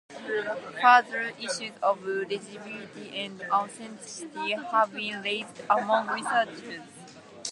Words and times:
Further, 0.81 1.31
issues 1.39 1.73
of 1.83 2.03
legibility 2.03 3.11
and 3.15 3.39
authenticity 3.51 4.53
have 4.53 4.91
been 4.95 5.21
raised 5.21 5.61
among 5.69 6.07
researchers. 6.07 6.81